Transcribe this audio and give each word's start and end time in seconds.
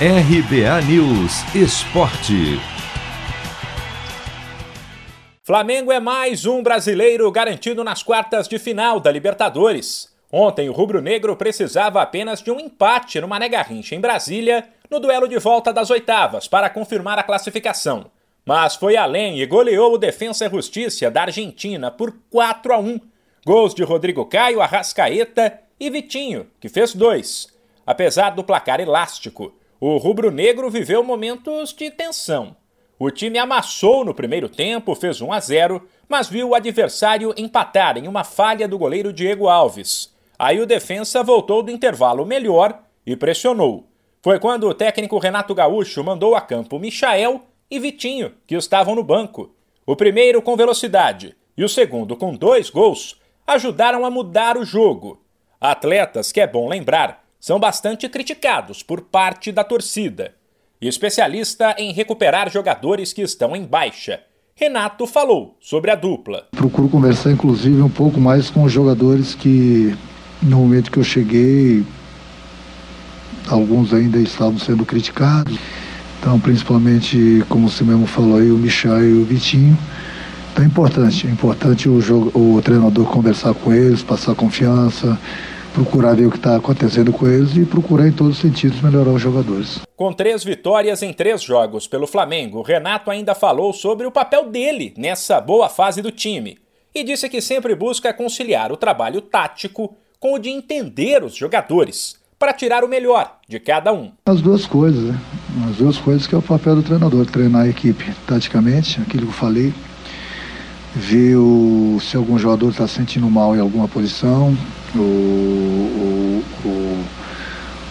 RBA 0.00 0.82
News 0.88 1.54
Esporte. 1.54 2.58
Flamengo 5.44 5.92
é 5.92 6.00
mais 6.00 6.46
um 6.46 6.64
brasileiro 6.64 7.30
garantido 7.30 7.84
nas 7.84 8.02
quartas 8.02 8.48
de 8.48 8.58
final 8.58 8.98
da 8.98 9.12
Libertadores. 9.12 10.12
Ontem, 10.32 10.68
o 10.68 10.72
rubro-negro 10.72 11.36
precisava 11.36 12.02
apenas 12.02 12.42
de 12.42 12.50
um 12.50 12.58
empate 12.58 13.20
no 13.20 13.28
Mané 13.28 13.48
em 13.92 14.00
Brasília, 14.00 14.68
no 14.90 14.98
duelo 14.98 15.28
de 15.28 15.38
volta 15.38 15.72
das 15.72 15.90
oitavas, 15.90 16.48
para 16.48 16.68
confirmar 16.68 17.16
a 17.16 17.22
classificação. 17.22 18.06
Mas 18.44 18.74
foi 18.74 18.96
além 18.96 19.38
e 19.40 19.46
goleou 19.46 19.94
o 19.94 19.98
Defensa 19.98 20.46
e 20.46 20.50
Justiça 20.50 21.08
da 21.08 21.22
Argentina 21.22 21.92
por 21.92 22.12
4 22.30 22.74
a 22.74 22.78
1. 22.80 23.00
Gols 23.46 23.72
de 23.72 23.84
Rodrigo 23.84 24.26
Caio, 24.26 24.60
Arrascaeta 24.60 25.60
e 25.78 25.88
Vitinho, 25.88 26.48
que 26.58 26.68
fez 26.68 26.92
dois. 26.92 27.46
Apesar 27.86 28.30
do 28.30 28.42
placar 28.42 28.80
elástico, 28.80 29.54
o 29.86 29.98
rubro-negro 29.98 30.70
viveu 30.70 31.04
momentos 31.04 31.74
de 31.74 31.90
tensão. 31.90 32.56
O 32.98 33.10
time 33.10 33.36
amassou 33.38 34.02
no 34.02 34.14
primeiro 34.14 34.48
tempo, 34.48 34.94
fez 34.94 35.20
1 35.20 35.30
a 35.30 35.38
0, 35.38 35.86
mas 36.08 36.26
viu 36.26 36.48
o 36.48 36.54
adversário 36.54 37.34
empatar 37.36 37.98
em 37.98 38.08
uma 38.08 38.24
falha 38.24 38.66
do 38.66 38.78
goleiro 38.78 39.12
Diego 39.12 39.46
Alves. 39.46 40.10
Aí 40.38 40.58
o 40.58 40.64
defensa 40.64 41.22
voltou 41.22 41.62
do 41.62 41.70
intervalo 41.70 42.24
melhor 42.24 42.82
e 43.06 43.14
pressionou. 43.14 43.86
Foi 44.22 44.38
quando 44.38 44.66
o 44.66 44.72
técnico 44.72 45.18
Renato 45.18 45.54
Gaúcho 45.54 46.02
mandou 46.02 46.34
a 46.34 46.40
campo 46.40 46.78
Michael 46.78 47.42
e 47.70 47.78
Vitinho, 47.78 48.32
que 48.46 48.54
estavam 48.54 48.94
no 48.94 49.04
banco. 49.04 49.54
O 49.84 49.94
primeiro 49.94 50.40
com 50.40 50.56
velocidade 50.56 51.36
e 51.58 51.62
o 51.62 51.68
segundo 51.68 52.16
com 52.16 52.34
dois 52.34 52.70
gols 52.70 53.20
ajudaram 53.46 54.06
a 54.06 54.10
mudar 54.10 54.56
o 54.56 54.64
jogo. 54.64 55.22
Atletas 55.60 56.32
que 56.32 56.40
é 56.40 56.46
bom 56.46 56.70
lembrar 56.70 57.23
são 57.44 57.60
bastante 57.60 58.08
criticados 58.08 58.82
por 58.82 59.02
parte 59.02 59.52
da 59.52 59.62
torcida. 59.62 60.32
Especialista 60.80 61.76
em 61.76 61.92
recuperar 61.92 62.50
jogadores 62.50 63.12
que 63.12 63.20
estão 63.20 63.54
em 63.54 63.64
baixa, 63.64 64.20
Renato 64.54 65.06
falou 65.06 65.54
sobre 65.60 65.90
a 65.90 65.94
dupla. 65.94 66.46
Procuro 66.52 66.88
conversar, 66.88 67.32
inclusive, 67.32 67.82
um 67.82 67.90
pouco 67.90 68.18
mais 68.18 68.48
com 68.48 68.62
os 68.62 68.72
jogadores 68.72 69.34
que, 69.34 69.94
no 70.42 70.56
momento 70.56 70.90
que 70.90 70.96
eu 70.96 71.04
cheguei, 71.04 71.84
alguns 73.46 73.92
ainda 73.92 74.16
estavam 74.16 74.58
sendo 74.58 74.86
criticados. 74.86 75.58
Então, 76.20 76.40
principalmente, 76.40 77.44
como 77.50 77.68
você 77.68 77.84
mesmo 77.84 78.06
falou 78.06 78.38
aí, 78.38 78.50
o 78.50 78.56
Michel 78.56 79.04
e 79.04 79.12
o 79.20 79.24
Vitinho. 79.26 79.76
Então 80.50 80.64
é 80.64 80.66
importante, 80.66 81.26
é 81.26 81.30
importante 81.30 81.90
o, 81.90 82.00
jogo, 82.00 82.32
o 82.34 82.62
treinador 82.62 83.04
conversar 83.04 83.52
com 83.52 83.70
eles, 83.70 84.02
passar 84.02 84.34
confiança, 84.34 85.18
procurar 85.74 86.14
ver 86.14 86.26
o 86.26 86.30
que 86.30 86.36
está 86.36 86.56
acontecendo 86.56 87.12
com 87.12 87.26
eles 87.26 87.56
e 87.56 87.66
procurar 87.66 88.06
em 88.06 88.12
todos 88.12 88.36
os 88.36 88.40
sentidos 88.40 88.80
melhorar 88.80 89.10
os 89.10 89.20
jogadores. 89.20 89.80
Com 89.96 90.12
três 90.12 90.44
vitórias 90.44 91.02
em 91.02 91.12
três 91.12 91.42
jogos 91.42 91.88
pelo 91.88 92.06
Flamengo, 92.06 92.62
Renato 92.62 93.10
ainda 93.10 93.34
falou 93.34 93.72
sobre 93.72 94.06
o 94.06 94.12
papel 94.12 94.48
dele 94.48 94.94
nessa 94.96 95.40
boa 95.40 95.68
fase 95.68 96.00
do 96.00 96.12
time 96.12 96.58
e 96.94 97.02
disse 97.02 97.28
que 97.28 97.40
sempre 97.40 97.74
busca 97.74 98.14
conciliar 98.14 98.70
o 98.70 98.76
trabalho 98.76 99.20
tático 99.20 99.96
com 100.20 100.34
o 100.34 100.38
de 100.38 100.48
entender 100.48 101.24
os 101.24 101.34
jogadores 101.34 102.16
para 102.38 102.52
tirar 102.52 102.84
o 102.84 102.88
melhor 102.88 103.38
de 103.48 103.58
cada 103.58 103.92
um. 103.92 104.12
As 104.26 104.40
duas 104.40 104.66
coisas, 104.66 105.02
né? 105.02 105.18
As 105.68 105.76
duas 105.76 105.98
coisas 105.98 106.26
que 106.26 106.34
é 106.34 106.38
o 106.38 106.42
papel 106.42 106.76
do 106.76 106.82
treinador, 106.82 107.26
treinar 107.26 107.62
a 107.62 107.68
equipe 107.68 108.12
taticamente, 108.26 109.00
aquilo 109.00 109.26
que 109.26 109.32
eu 109.32 109.36
falei, 109.36 109.72
ver 110.94 111.36
o, 111.36 111.98
se 112.00 112.16
algum 112.16 112.38
jogador 112.38 112.70
está 112.70 112.86
sentindo 112.86 113.28
mal 113.28 113.56
em 113.56 113.60
alguma 113.60 113.88
posição, 113.88 114.56
ou, 114.96 115.63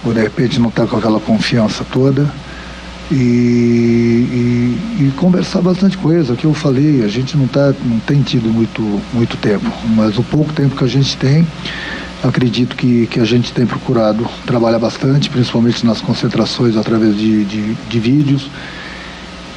ou 0.05 0.13
de 0.13 0.21
repente 0.21 0.59
não 0.59 0.69
está 0.69 0.85
com 0.85 0.97
aquela 0.97 1.19
confiança 1.19 1.85
toda. 1.91 2.29
E, 3.11 3.15
e, 3.15 5.03
e, 5.03 5.13
conversar 5.17 5.61
bastante 5.61 5.97
coisa, 5.97 6.35
que 6.35 6.45
eu 6.45 6.53
falei, 6.53 7.03
a 7.03 7.07
gente 7.07 7.37
não, 7.37 7.47
tá, 7.47 7.73
não 7.83 7.99
tem 7.99 8.21
tido 8.21 8.49
muito, 8.49 8.81
muito 9.13 9.37
tempo, 9.37 9.69
mas 9.95 10.17
o 10.17 10.23
pouco 10.23 10.51
tempo 10.53 10.75
que 10.75 10.83
a 10.83 10.87
gente 10.87 11.15
tem, 11.17 11.45
acredito 12.23 12.75
que, 12.75 13.05
que 13.07 13.19
a 13.19 13.25
gente 13.25 13.51
tem 13.51 13.67
procurado 13.67 14.27
trabalhar 14.47 14.79
bastante, 14.79 15.29
principalmente 15.29 15.85
nas 15.85 16.01
concentrações 16.01 16.75
através 16.77 17.15
de, 17.15 17.43
de, 17.43 17.73
de 17.73 17.99
vídeos. 17.99 18.49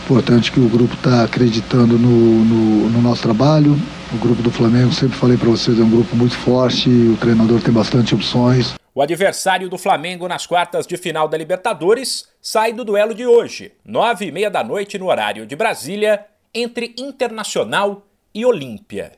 Importante 0.06 0.52
que 0.52 0.60
o 0.60 0.68
grupo 0.68 0.94
está 0.94 1.24
acreditando 1.24 1.98
no, 1.98 2.44
no, 2.44 2.90
no, 2.90 3.02
nosso 3.02 3.22
trabalho. 3.22 3.76
O 4.14 4.18
grupo 4.18 4.40
do 4.40 4.52
Flamengo, 4.52 4.92
sempre 4.92 5.18
falei 5.18 5.36
para 5.36 5.48
vocês, 5.48 5.76
é 5.80 5.82
um 5.82 5.90
grupo 5.90 6.14
muito 6.14 6.36
forte, 6.36 6.88
o 6.88 7.16
treinador 7.16 7.60
tem 7.60 7.74
bastante 7.74 8.14
opções. 8.14 8.76
O 8.94 9.02
adversário 9.02 9.68
do 9.68 9.76
Flamengo 9.76 10.28
nas 10.28 10.46
quartas 10.46 10.86
de 10.86 10.96
final 10.96 11.26
da 11.26 11.36
Libertadores 11.36 12.28
sai 12.40 12.72
do 12.72 12.84
duelo 12.84 13.16
de 13.16 13.26
hoje, 13.26 13.72
nove 13.84 14.26
e 14.26 14.30
meia 14.30 14.48
da 14.48 14.62
noite 14.62 14.96
no 14.96 15.06
horário 15.06 15.44
de 15.44 15.56
Brasília, 15.56 16.24
entre 16.54 16.94
Internacional 16.96 18.06
e 18.32 18.46
Olímpia. 18.46 19.10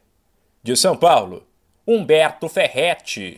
De 0.63 0.75
São 0.75 0.97
Paulo, 0.97 1.47
Humberto 1.87 2.49
Ferretti. 2.49 3.37